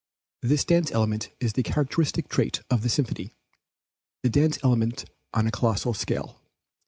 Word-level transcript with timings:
This 0.41 0.65
dance 0.65 0.91
element 0.91 1.29
is 1.39 1.53
the 1.53 1.61
characteristic 1.61 2.27
trait 2.27 2.63
of 2.71 2.81
the 2.81 2.89
symphony; 2.89 3.35
the 4.23 4.31
dance 4.31 4.57
element 4.63 5.05
on 5.31 5.45
a 5.45 5.51
colossal 5.51 5.93
scale. 5.93 6.41